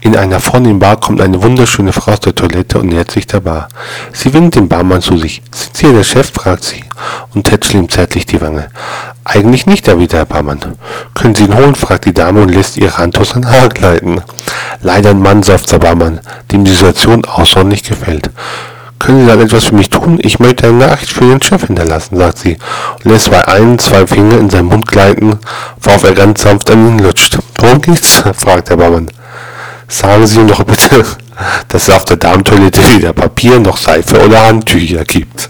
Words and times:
In 0.00 0.16
einer 0.16 0.40
vornehmen 0.40 0.78
Bar 0.78 1.00
kommt 1.00 1.20
eine 1.20 1.42
wunderschöne 1.42 1.92
Frau 1.92 2.12
aus 2.12 2.20
der 2.20 2.34
Toilette 2.34 2.78
und 2.78 2.88
nähert 2.88 3.10
sich 3.10 3.26
der 3.26 3.40
Bar. 3.40 3.68
Sie 4.12 4.32
winkt 4.32 4.54
den 4.54 4.68
Barmann 4.68 5.02
zu 5.02 5.16
sich. 5.18 5.42
Sind 5.50 5.76
Sie 5.76 5.92
der 5.92 6.04
Chef? 6.04 6.30
fragt 6.32 6.64
sie 6.64 6.84
und 7.34 7.44
tätschelt 7.44 7.82
ihm 7.82 7.88
zärtlich 7.88 8.26
die 8.26 8.40
Wange. 8.40 8.68
Eigentlich 9.24 9.66
nicht, 9.66 9.88
erwidert 9.88 10.12
der 10.12 10.24
Barmann. 10.24 10.60
Können 11.14 11.34
Sie 11.34 11.44
ihn 11.44 11.56
holen? 11.56 11.74
fragt 11.74 12.04
die 12.06 12.14
Dame 12.14 12.42
und 12.42 12.54
lässt 12.54 12.76
ihre 12.76 12.96
Hand 12.96 13.18
aus 13.18 13.30
sein 13.30 13.50
Haar 13.50 13.68
gleiten. 13.68 14.22
Leider 14.80 15.10
ein 15.10 15.20
Mann, 15.20 15.42
seufzt 15.42 15.72
der 15.72 15.78
Barmann, 15.78 16.20
dem 16.52 16.64
die 16.64 16.72
Situation 16.72 17.24
außerordentlich 17.24 17.82
gefällt. 17.82 18.30
Können 18.98 19.20
Sie 19.20 19.26
dann 19.26 19.40
etwas 19.40 19.66
für 19.66 19.74
mich 19.74 19.90
tun? 19.90 20.18
Ich 20.22 20.38
möchte 20.38 20.68
eine 20.68 20.78
Nachricht 20.78 21.12
für 21.12 21.24
den 21.24 21.42
Chef 21.42 21.66
hinterlassen, 21.66 22.16
sagt 22.16 22.38
sie 22.38 22.56
und 22.96 23.10
lässt 23.10 23.30
bei 23.30 23.46
ein, 23.46 23.78
zwei 23.78 24.06
Finger 24.06 24.38
in 24.38 24.50
seinen 24.50 24.66
Mund 24.66 24.86
gleiten, 24.88 25.38
worauf 25.80 26.04
er 26.04 26.14
ganz 26.14 26.42
sanft 26.42 26.70
an 26.70 26.86
ihn 26.86 26.98
lutscht. 26.98 27.38
Worum 27.58 27.80
geht's? 27.80 28.22
fragt 28.36 28.70
der 28.70 28.76
Barmann. 28.76 29.08
Sagen 29.88 30.26
Sie 30.26 30.46
doch 30.46 30.64
bitte, 30.64 31.04
dass 31.68 31.88
es 31.88 31.94
auf 31.94 32.04
der 32.04 32.18
Damentoilette 32.18 32.82
weder 32.94 33.12
Papier 33.14 33.58
noch 33.58 33.78
Seife 33.78 34.22
oder 34.24 34.46
Handtücher 34.46 35.04
gibt. 35.04 35.48